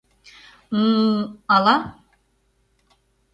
М-м-м... 0.79 1.23
ала... 1.55 1.75